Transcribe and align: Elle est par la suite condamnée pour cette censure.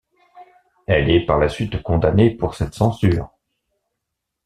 Elle 0.87 1.11
est 1.11 1.27
par 1.27 1.37
la 1.37 1.47
suite 1.47 1.83
condamnée 1.83 2.31
pour 2.35 2.55
cette 2.55 2.73
censure. 2.73 3.29